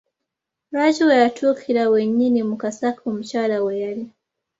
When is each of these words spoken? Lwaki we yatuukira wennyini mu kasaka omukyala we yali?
Lwaki 0.71 1.01
we 1.07 1.15
yatuukira 1.23 1.83
wennyini 1.93 2.39
mu 2.49 2.55
kasaka 2.63 3.01
omukyala 3.09 3.57
we 3.65 3.73
yali? 3.81 4.05